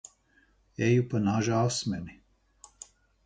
Eju 0.85 1.03
pa 1.11 1.17
naža 1.27 1.57
asmeni. 1.67 2.15